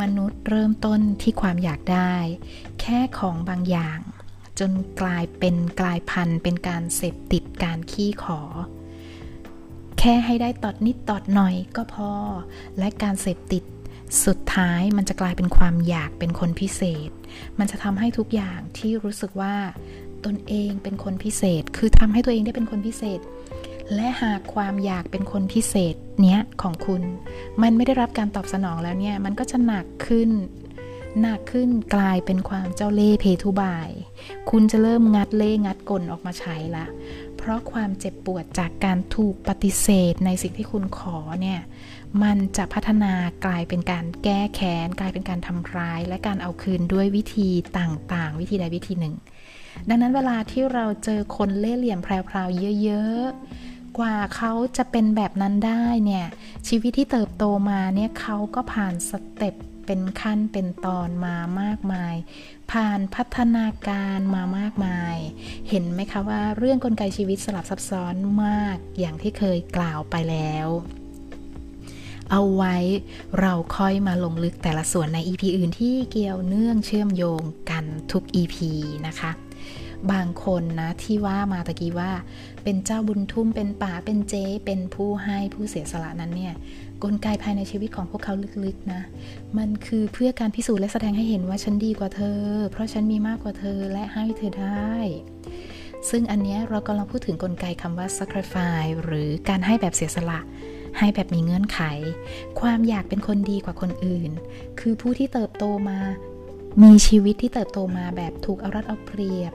[0.01, 2.13] มนุษย์เริ่มต้นที่ความอยากได้
[2.81, 3.99] แค่ของบางอย่าง
[4.59, 8.41] จนกลายเป็นกลายพันธุ์ เป็นการเสพติดการขี้ขอ
[9.99, 12.11] แค่ให้ได้ตอดนิดตอดหน่อยก็พอ
[12.77, 13.63] และการเสพติด
[14.25, 17.09] สุดท้ายมันจะกลายเป็นความอยากเป็นคนพิเศษ
[17.59, 19.55] มันจะทำให้ทุกอย่างที่รู้สึกว่า
[20.25, 23.19] ตนเองเป็นคนพิเศษ คือทำให้ตัวเองได้เป็นคนพิเศษ
[23.95, 27.01] และหากความอยากเป็นคนพิเศษเนี้ยของคุณ
[27.61, 30.29] มันไม่ได้รับการตอบสนองแล้วเนี่ย มันก็จะหนักขึ้น
[31.21, 33.89] หนักขึ้นกลายเป็นความเจ้าเล่ห์เพทุบาย
[34.49, 36.85] คุณจะเริ่มงัดเล่งัดกลออกมาใช้ละ
[37.37, 41.59] เพราะความเจ็บปวดจากการถูกปฏิเสธในสิ่งที่คุณขอเนี่ย
[42.23, 43.13] มันจะพัฒนา
[43.45, 49.15] กลายเป็นการแก้แค้น กลายเป็นการทำร้าย และการเอาคืนด้วยวิธีต่างๆ วิธีใดวิธีหนึ่ง
[49.89, 56.25] ดังนั้นเวลาที่เราเจอคนเล่ห์เหลี่ยมแพรวๆเยอะๆ กว่าเขาจะเป็นแบบนั้นได้เนี่ย
[56.67, 62.15] ชีวิตที่เติบโตมาเนี่ยเขาก็ผ่านสเต็ปเป็นขั้นเป็นตอนมามากมาย
[62.71, 65.17] ผ่านพัฒนาการมามากมาย
[65.69, 70.67] เห็นไหมคะว่าเรื่องกลไกชีวิตสลับซับซ้อนมากอย่างที่เคยกล่าวไปแล้ว
[72.31, 72.75] เอาไว้
[73.39, 78.55] เราค่อยมาลงลึกแต่ละส่วนใน EP อื่นที่เกี่ยวเนื่องเชื่อมโยงกันทุก EP
[79.07, 79.31] นะคะ
[80.11, 82.11] บางคนนะที่ว่ามาตะกี้ว่า
[82.63, 86.53] เป็นเจ้าบุญทุ่มเป็นป่าเป็นเจ๊ เป็นผู้ให้ผู้เสียสละนั้นเนี่ย
[87.03, 89.01] กลไกภายในชีวิตของพวกเขาลึกๆนะ
[89.57, 94.93] มันคือเพื่อการพิสูจน์และแสดงให้เห็นว่าฉันดีกว่าเธอ เพราะฉันมีมากกว่าเธอและให้เธอได้
[96.09, 100.39] ซึ่งอันนี้เรากำลังพูดถึงกลไกคำว่า sacrifice หรือการให้แบบเสียสละ
[100.97, 101.79] ให้แบบมีเงื่อนไข
[102.59, 104.31] ความอยากเป็นคนดีกว่าคนอื่น
[104.79, 105.99] คือผู้ที่เติบโตมา
[106.83, 109.53] มีชีวิตที่เติบโตมาแบบถูกเอารัดเอาเปรียบ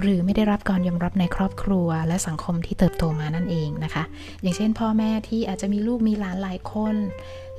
[0.00, 4.04] หรือไม่ได้รับการยอมรับในครอบครัวและสังคมที่เติบโตมานั่นเองนะคะ
[4.42, 6.96] อย่างเช่น พ่อแม่ที่อาจจะมีลูกมีหลานหลายคน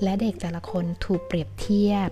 [0.04, 2.10] และเด็กแต่ละคนถูกเปรียบเทียบ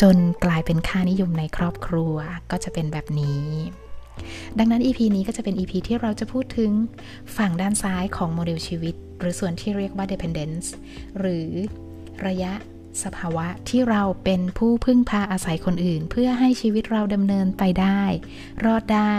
[0.00, 2.14] จนกลายเป็นค่านิยมในครอบครัว
[2.50, 3.46] ก็จะเป็นแบบนี้
[4.58, 6.70] ดังนั้น EP นี้ก็จะเป็น EP ที่เราจะพูดถึง
[7.36, 10.66] ฝั่งด้านซ้ายของโมเดลชีวิต หรือส่วนที่เรียกว่า dependence
[11.18, 11.48] หรือ
[12.26, 12.54] ระยะ
[13.04, 18.02] สภาวะที่เราเป็นผู้พึ่งพาอาศัยคนอื่น เพื่อให้ชีวิตเราดำเนินไปได้
[18.64, 19.14] รอดได้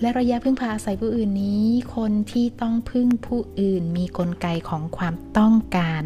[0.00, 6.02] และระยะพึ่งพาอาศัยผู้อื่นนี้ คนที่ต้องพึ่งผู้อื่นมีกลไกของความต้องการ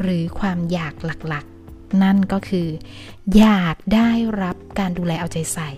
[0.00, 2.68] หรือความอยากหลักๆ นั่นก็คือ
[3.38, 4.10] อยากได้
[4.42, 5.70] รับการดูแลเอาใจใส่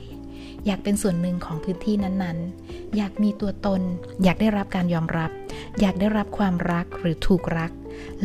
[0.66, 3.82] อยากเป็นส่วนหนึ่งของพื้นที่นั้นๆ อยากมีตัวตน
[4.22, 5.30] อยากได้รับการยอมรับ
[5.80, 7.72] อยากได้รับความรักหรือถูกรัก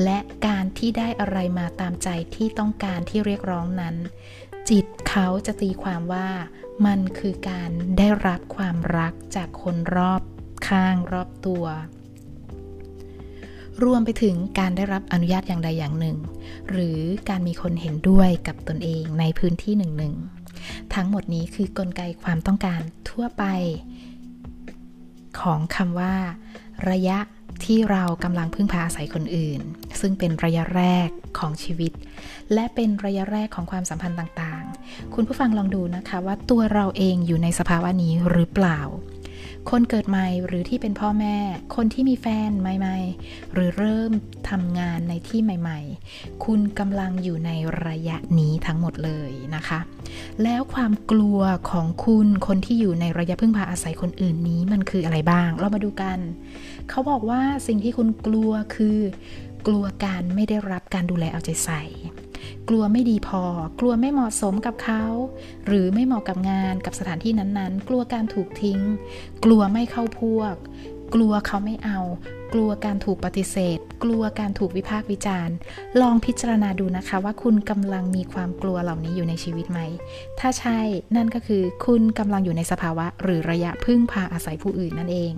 [0.04, 0.18] และ
[0.48, 3.96] การที่ได้อะไรมาตามใจที่ต้องการที่เรียกร้องนั้น
[4.70, 6.30] จิตเขาจะตีความว่า
[6.86, 10.22] มันคือการได้รับความรักจากคนรอบ
[10.68, 11.66] ข้างรอบตัว
[13.84, 16.18] รวมไปถึงการได้รับอนุญาตอย่างใดอย่างหนึ่ง
[16.70, 20.16] หรือการมีคนเห็นด้วยกับตนเองในพื้นที่หนึ่งหนึ่ง
[20.94, 23.44] ทั้งหมดนี้คือกลไกความต้องการทั่วไป
[25.40, 26.16] ของคำว่า
[26.90, 27.20] ระยะ
[27.66, 29.62] ที่เรากำลังพึ่งพาอาศัยคนอื่น
[30.02, 31.10] ซึ่งเป็นระยะแรก
[31.40, 31.92] ของชีวิต
[32.54, 38.80] และเป็นระยะแรกของความสัมพันธ์ต่างๆ คุณผู้ฟังลองดูนะคะว่าตัวเราเองอยู่ในสภาวะนี้หรือเปล่า
[39.70, 41.38] คนเกิดใหม่หรือที่เป็นพ่อแม่
[41.76, 44.12] คนที่มีแฟนใหม่ๆ หรือเริ่ม
[44.50, 45.80] ทำงานในที่ใหม่
[46.12, 47.52] ๆ คุณกำลังอยู่ใน
[47.88, 49.80] ระยะนี้ทั้งหมดเลยนะคะ
[50.44, 51.40] แล้วความกลัว
[51.72, 56.20] ของคุณคนที่อยู่ในระยะพึ่งพาอาศัยคนอื่นนี้มันคืออะไรบ้าง เรามาดูกัน
[56.90, 58.98] เขาบอกว่าสิ่งที่คุณกลัวคือ
[59.68, 61.84] กลัวการไม่ได้รับการดูแลเอาใจใส่
[62.70, 63.44] กลัวไม่ดีพอ
[63.80, 65.04] กลัวไม่เหมาะสมกับเขา
[65.68, 68.80] หรือไม่เหมาะกับงานกับสถานที่นั้นๆ กลัวการถูกทิ้ง
[69.46, 70.56] กลัวไม่เข้าพวก
[71.14, 72.00] กลัวเขาไม่เอา
[72.58, 75.56] กลัวการถูกปฏิเสธ กลัวการถูกวิพากษ์วิจารณ์
[76.02, 79.80] ลองพิจารณาดูนะคะว่าคุณกำลังมีความกลัวเหล่านี้อยู่ในชีวิตไหม
[80.40, 80.80] ถ้าใช่
[81.16, 85.32] นั่นก็คือคุณกำลังอยู่ในสภาวะ หรือระยะพึ่งพาอาศัยผู้อื่นนั่นเอง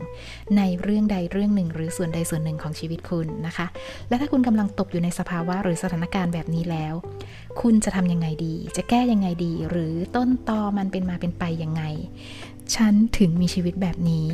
[0.58, 3.68] ในเรื่องใดเรื่องหนึ่ง หรือส่วนใดส่วนหนึ่งของชีวิตคุณนะคะ
[4.10, 6.94] และถ้าคุณกำลังตกอยู่ในสภาวะหรือสถานการณ์แบบนี้แล้ว
[7.62, 11.84] คุณจะทำยังไงดี จะแก้ยังไงดี หรือต้นตอมันเป็นมาเป็นไปยังไง
[12.76, 14.28] ฉันถึงมีชีวิตแบบนี้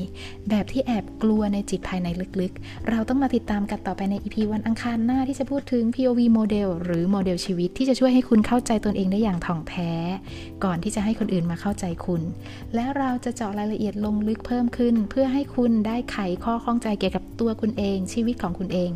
[0.49, 2.07] แบบที่แอบกลัวในจิตภายใน
[2.41, 9.91] ลึกๆ เราต้องมาติดตามกันต่อไปใน EP วันอังคารหน้าที่จะพูดถึง POV โมเดลหรือโมเดลชีวิตที่จะช่วยให้คุณเข้าใจตนเองได้อย่างถ่องแท้
[10.63, 12.21] ก่อนที่จะให้คนอื่นมาเข้าใจคุณ
[12.75, 18.91] และเราจะเจาะรายละเอียดลงลึกเพิ่มขึ้น เพื่อให้คุณได้ไขข้อข้องใจเกี่ยวกับตัวคุณเอง ชีวิตของคุณเอง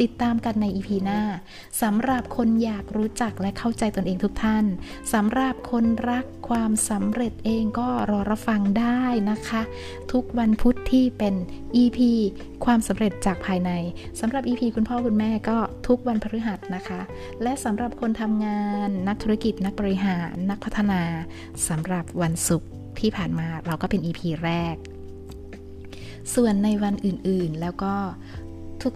[0.00, 1.20] ติดตามกันใน EP หน้า
[1.82, 4.64] สำหรับคนอยากรู้จักและเข้าใจตนเองทุกท่าน
[5.12, 9.62] สำหรับคนรักความสำเร็จเองก็รอรับฟังได้ได้นะคะ
[10.12, 11.34] ทุกวันพุธที่เป็น
[11.82, 11.98] EP
[12.64, 13.70] ความสำเร็จจากภายใน
[14.20, 17.00] สำหรับ EP คุณพ่อคุณแม่ก็ทุกวันพฤหัสนะคะ
[17.42, 21.02] และสำหรับคนทำงานนักธุรกิจนักบริหารนักพัฒนา
[21.68, 22.68] สำหรับวันศุกร์
[23.00, 24.76] ที่ผ่านมาเราก็เป็น EP แรก
[26.34, 27.94] ส่วนในวันอื่นๆแล้วก็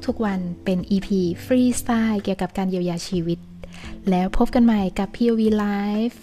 [0.07, 1.09] ทุกๆวันเป็น EP
[1.45, 3.39] ฟรีสไตล์เกี่ยวกับการเยียวยาชีวิต
[4.11, 6.19] แล้วพบกันใหม่กับ POV Live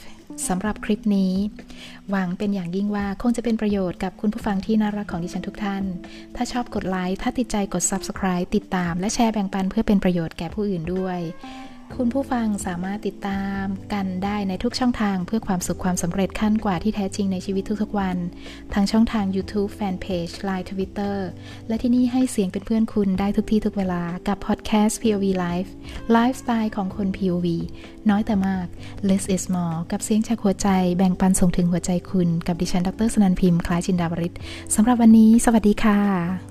[0.47, 1.33] สำหรับคลิปนี้
[2.09, 5.83] หวังเป็นอย่างยิ่งว่าคงจะเป็นประโยชน์กับคุณผู้ฟังที่น่ารักของดิฉันทุกท่าน
[6.35, 11.19] ถ้าชอบกดไลค์ถ้าติดใจกด Subscribe ติดตามและแชร์แบ่งปันเพื่อเป็นประโยชน์แก่ผู้อื่นด้วย
[11.97, 18.17] คุณผู้ฟังสามารถติดตามกันได้ในทุกช่องทางเพื่อความสุขความสำเร็จขั้นกว่าที่แท้จริงในชีวิตทุกๆวัน
[18.73, 21.15] ทั้งช่องทาง YouTube Fanpage Line Twitter
[21.67, 25.69] และที่นี่ให้เสียงเป็นเพื่อนคุณได้ทุกที่ทุกเวลากับ Podcast POV Life
[26.11, 27.47] ไลฟ์สไตล์ของคน POV
[28.09, 28.67] น้อยแต่มาก
[29.07, 34.33] less is more กับเสียงจากหัวใจแบ่งปันส่งถึงหัวใจคุณ กับดิฉันดรสนันพิมพ์คล้ายจินดาวริศ
[34.75, 36.50] สำหรับวันนี้ สวัสดีค่ะ